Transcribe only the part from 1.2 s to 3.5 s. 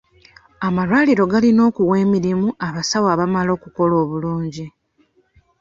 galina okuwa emirimu abasawo abamala